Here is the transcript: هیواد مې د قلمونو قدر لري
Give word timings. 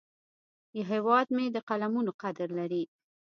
هیواد 0.91 1.27
مې 1.35 1.45
د 1.51 1.57
قلمونو 1.69 2.11
قدر 2.21 2.49
لري 2.59 2.83